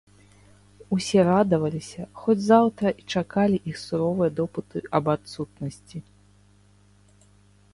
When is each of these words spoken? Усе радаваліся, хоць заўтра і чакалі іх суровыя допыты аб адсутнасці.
Усе 0.95 1.19
радаваліся, 1.27 2.05
хоць 2.21 2.37
заўтра 2.45 2.93
і 3.03 3.05
чакалі 3.17 3.57
іх 3.73 3.77
суровыя 3.83 4.31
допыты 4.39 4.77
аб 5.01 5.05
адсутнасці. 5.15 5.97